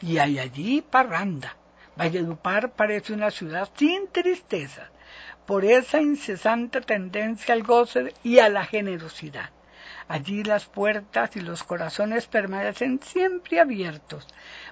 [0.00, 1.56] Y hay allí parranda.
[1.96, 4.88] Valledupar parece una ciudad sin tristeza,
[5.44, 9.50] por esa incesante tendencia al goce y a la generosidad.
[10.08, 14.26] Allí las puertas y los corazones permanecen siempre abiertos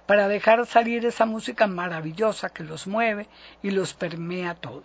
[0.08, 3.28] para dejar salir esa música maravillosa que los mueve
[3.62, 4.82] y los permea todo.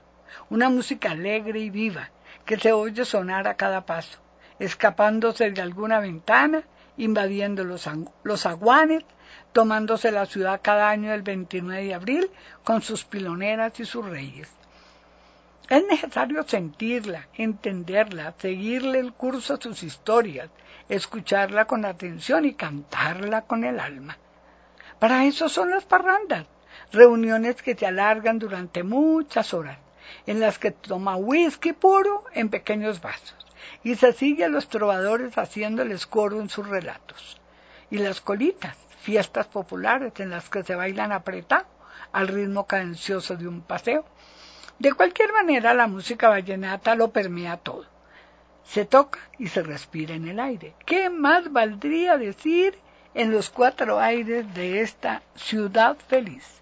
[0.50, 2.10] Una música alegre y viva
[2.44, 4.20] que se oye sonar a cada paso,
[4.60, 6.64] escapándose de alguna ventana,
[6.98, 7.90] invadiendo los,
[8.24, 9.06] los aguanes,
[9.54, 12.32] tomándose la ciudad cada año el 29 de abril
[12.66, 14.50] con sus piloneras y sus reyes.
[15.70, 20.50] Es necesario sentirla, entenderla, seguirle el curso a sus historias,
[20.90, 24.18] escucharla con atención y cantarla con el alma.
[25.04, 26.46] Para eso son las parrandas,
[26.94, 29.78] reuniones que se alargan durante muchas horas,
[30.26, 33.36] en las que toma whisky puro en pequeños vasos
[33.84, 37.38] y se sigue a los trovadores haciéndoles coro en sus relatos.
[37.92, 41.66] Y las colitas, fiestas populares en las que se bailan apretado
[42.14, 44.06] al ritmo cadencioso de un paseo.
[44.80, 47.84] De cualquier manera, la música vallenata lo permea todo.
[48.64, 50.76] Se toca y se respira en el aire.
[50.86, 52.80] ¿Qué más valdría decir
[53.16, 56.62] en los cuatro aires de esta ciudad feliz.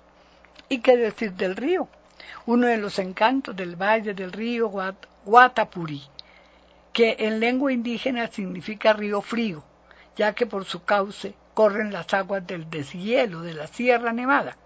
[0.68, 1.88] ¿Y qué decir del río?
[2.46, 4.70] Uno de los encantos del valle del río
[5.26, 6.04] Guatapurí,
[6.92, 9.64] que en lengua indígena significa río frío,
[10.18, 14.58] ya que por su cauce corren las aguas del deshielo de la Sierra Nevada.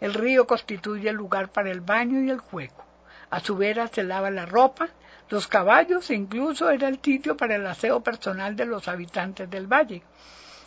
[0.00, 2.84] El río constituye el lugar para el baño y el juego.
[3.30, 4.88] A su vera se lava la ropa,
[5.28, 9.66] los caballos e incluso era el sitio para el aseo personal de los habitantes del
[9.66, 10.02] valle.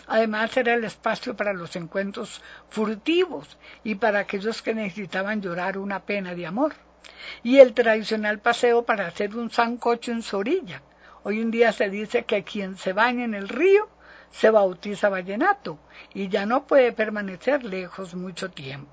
[0.07, 5.99] Además era el espacio para los encuentros furtivos y para aquellos que necesitaban llorar una
[5.99, 6.73] pena de amor.
[7.43, 10.81] Y el tradicional paseo para hacer un sancocho en su orilla.
[11.23, 13.89] Hoy en día se dice que quien se baña en el río
[14.31, 15.79] se bautiza vallenato
[16.13, 18.91] y ya no puede permanecer lejos mucho tiempo.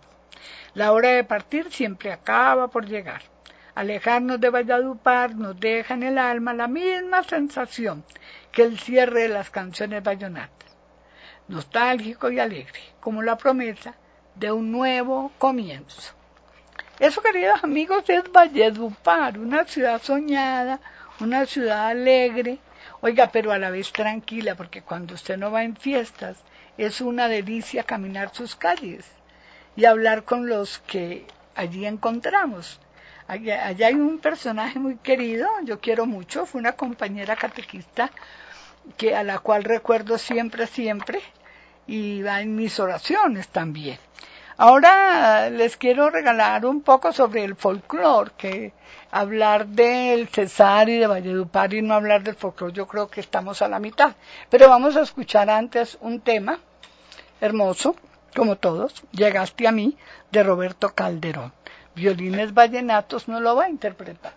[0.74, 3.22] La hora de partir siempre acaba por llegar.
[3.74, 8.04] alejarnos de Valladupar nos deja en el alma la misma sensación
[8.52, 10.75] que el cierre de las canciones vallonatas,
[11.48, 13.94] nostálgico y alegre, como la promesa
[14.34, 16.12] de un nuevo comienzo.
[16.98, 20.80] Eso, queridos amigos, es Valledupar, una ciudad soñada,
[21.20, 22.58] una ciudad alegre,
[23.00, 26.36] oiga, pero a la vez tranquila, porque cuando usted no va en fiestas,
[26.78, 29.04] es una delicia caminar sus calles
[29.76, 32.80] y hablar con los que allí encontramos.
[33.28, 38.10] Allá, hay un personaje muy querido, yo quiero mucho, fue una compañera catequista
[38.96, 41.20] que a la cual recuerdo siempre, siempre,
[41.86, 43.98] y va en mis oraciones también.
[44.58, 48.72] Ahora les quiero regalar un poco sobre el folclore, que
[49.10, 53.60] hablar del Cesar y de Valledupar y no hablar del folclore, yo creo que estamos
[53.60, 54.14] a la mitad.
[54.48, 56.58] Pero vamos a escuchar antes un tema
[57.40, 57.96] hermoso,
[58.34, 59.96] como todos, Llegaste a mí,
[60.32, 61.52] de Roberto Calderón.
[61.94, 64.32] Violines Vallenatos no lo va a interpretar.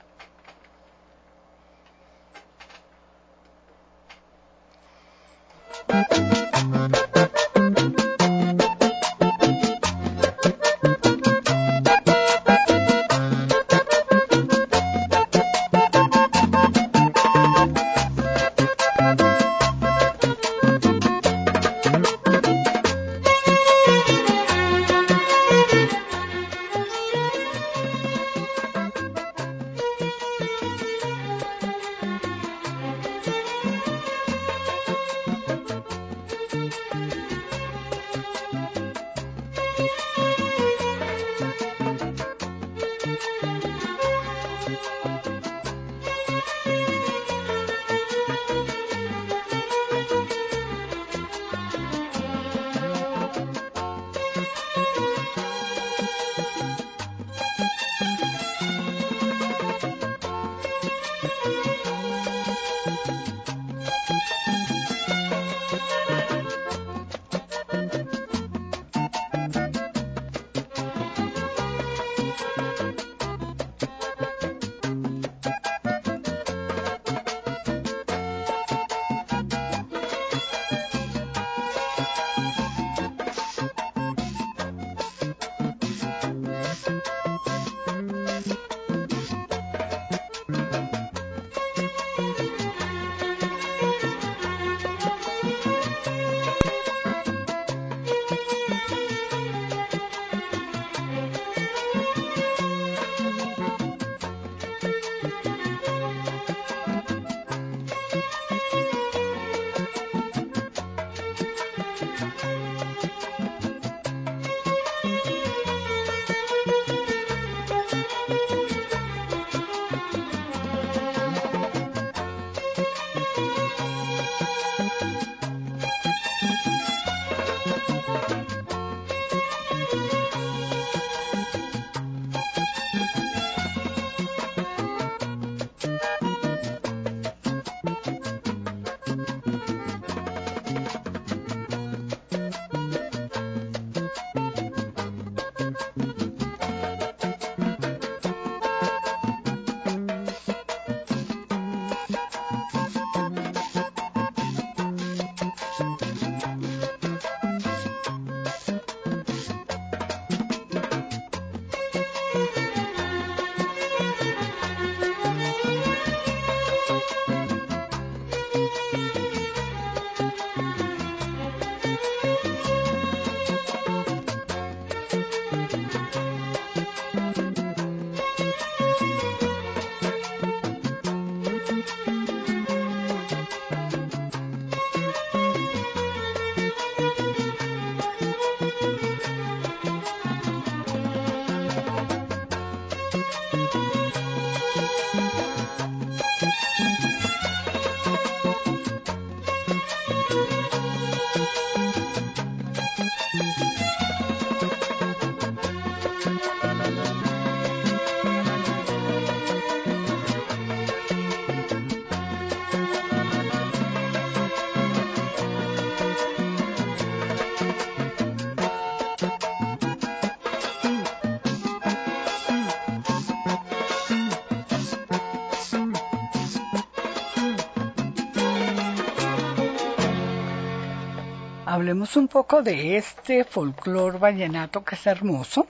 [231.89, 235.65] Hablemos un poco de este folclor vallenato que es hermoso.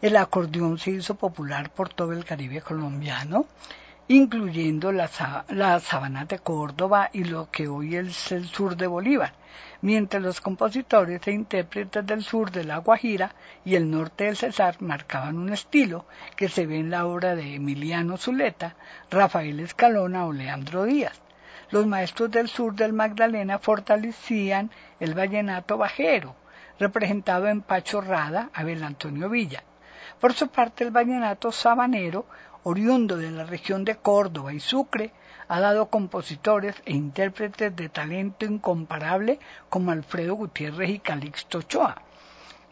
[0.00, 3.46] el acordeón se hizo popular por todo el Caribe colombiano,
[4.06, 5.10] incluyendo las,
[5.82, 9.32] sabanas de Córdoba y lo que hoy es el sur de Bolívar,
[9.82, 14.80] mientras los compositores e intérpretes del sur de La Guajira y el norte del Cesar
[14.80, 16.06] marcaban un estilo
[16.36, 18.76] que se ve en la obra de Emiliano Zuleta,
[19.10, 21.20] Rafael Escalona o Leandro Díaz.
[21.70, 26.34] Los maestros del sur del Magdalena fortalecían el vallenato bajero,
[26.78, 29.62] representado en Pacho Rada, Abel Antonio Villa.
[30.20, 32.26] Por su parte, el vallenato sabanero
[32.68, 35.12] oriundo de la región de Córdoba y Sucre,
[35.46, 39.38] ha dado compositores e intérpretes de talento incomparable
[39.68, 42.02] como Alfredo Gutiérrez y Calixto Ochoa.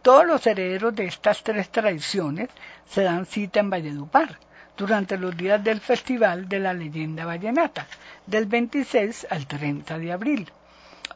[0.02, 2.48] Todos los herederos de estas tres tradiciones
[2.86, 4.36] se dan cita en Valledupar
[4.76, 7.86] durante los días del Festival de la Leyenda Vallenata,
[8.26, 10.52] del 26 al 30 de abril.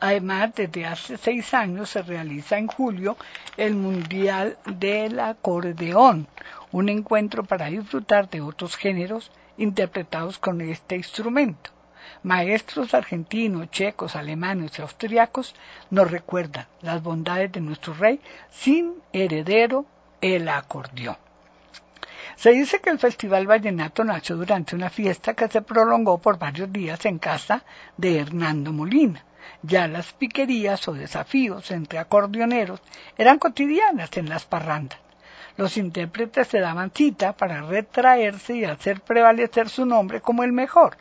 [0.00, 3.16] Además, desde hace seis años se realiza en julio
[3.56, 6.28] el Mundial del Acordeón,
[6.70, 11.70] un encuentro para disfrutar de otros géneros interpretados con este instrumento.
[12.22, 15.54] Maestros argentinos, checos, alemanes y austriacos
[15.90, 19.84] nos recuerdan las bondades de nuestro rey sin heredero,
[20.20, 21.16] el acordeón.
[22.38, 26.72] Se dice que el Festival Vallenato nació durante una fiesta que se prolongó por varios
[26.72, 27.64] días en casa
[27.96, 29.24] de Hernando Molina.
[29.60, 32.80] Ya las piquerías o desafíos entre acordeoneros
[33.16, 35.00] eran cotidianas en las parrandas.
[35.56, 40.96] Los intérpretes se daban cita para retraerse y hacer prevalecer su nombre como el mejor.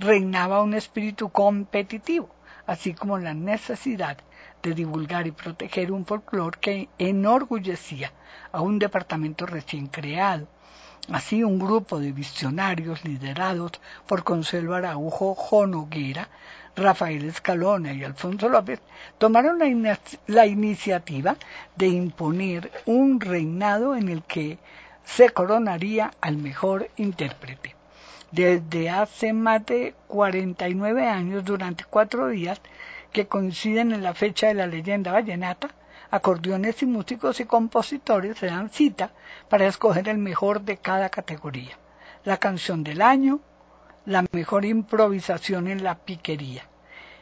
[0.00, 2.28] Reinaba un espíritu competitivo,
[2.66, 4.18] así como la necesidad
[4.60, 8.10] de divulgar y proteger un folclore que enorgullecía
[8.50, 10.48] a un departamento recién creado.
[11.10, 13.72] Así, un grupo de visionarios liderados
[14.06, 16.28] por Consuelo Araujo Jonoguera
[16.76, 18.80] Rafael Escalona y Alfonso López
[19.18, 21.36] tomaron la, iniciativa
[21.76, 24.58] de imponer un reinado en el que
[25.04, 27.74] se coronaría al mejor intérprete.
[28.30, 32.60] Desde hace más de 49 años, durante cuatro días
[33.12, 35.68] que coinciden en la fecha de la leyenda vallenata,
[36.12, 39.10] acordeones y músicos y compositores se dan cita
[39.48, 41.78] para escoger el mejor de cada categoría.
[42.24, 43.40] La canción del año,
[44.04, 46.66] la mejor improvisación en la piquería.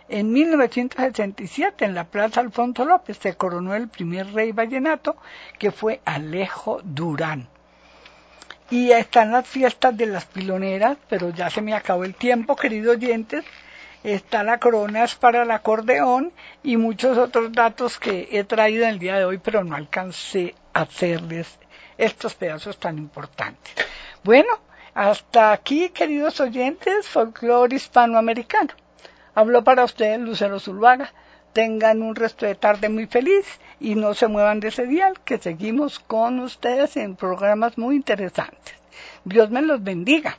[0.09, 5.17] En 1967, en la Plaza Alfonso López, se coronó el primer rey vallenato,
[5.57, 7.47] que fue Alejo Durán.
[8.71, 12.97] Y están las fiestas de las piloneras, pero ya se me acabó el tiempo, queridos
[12.97, 13.45] oyentes.
[14.03, 16.33] Está la corona para el acordeón
[16.63, 20.83] y muchos otros datos que he traído el día de hoy, pero no alcancé a
[20.83, 21.59] hacerles
[21.99, 23.75] estos pedazos tan importantes.
[24.25, 24.49] Bueno,
[24.95, 28.73] hasta aquí, queridos oyentes, folclore hispanoamericano.
[29.35, 31.13] Habló para ustedes Lucero Zuluaga.
[31.53, 33.47] Tengan un resto de tarde muy feliz
[33.81, 38.75] y no se muevan de ese dial, que seguimos con ustedes en programas muy interesantes.
[39.25, 40.39] Dios me los bendiga.